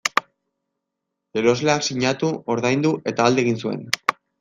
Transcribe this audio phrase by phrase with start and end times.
[1.43, 3.91] Erosleak sinatu, ordaindu eta alde egin zuen.